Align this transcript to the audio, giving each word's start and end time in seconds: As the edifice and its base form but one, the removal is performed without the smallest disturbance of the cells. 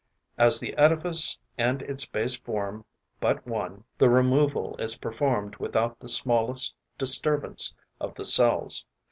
As 0.39 0.59
the 0.59 0.75
edifice 0.79 1.37
and 1.59 1.83
its 1.83 2.07
base 2.07 2.35
form 2.35 2.85
but 3.19 3.45
one, 3.45 3.83
the 3.99 4.09
removal 4.09 4.75
is 4.79 4.97
performed 4.97 5.57
without 5.57 5.99
the 5.99 6.09
smallest 6.09 6.73
disturbance 6.97 7.75
of 7.99 8.15
the 8.15 8.25
cells. 8.25 8.85